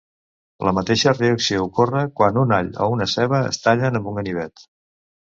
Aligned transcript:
La 0.67 0.71
mateixa 0.77 1.13
reacció 1.17 1.61
ocorre 1.67 2.03
quan 2.21 2.41
un 2.47 2.57
all 2.59 2.75
o 2.87 2.91
una 2.97 3.11
ceba 3.15 3.45
es 3.55 3.65
tallen 3.69 4.01
amb 4.03 4.15
un 4.15 4.23
ganivet. 4.23 4.71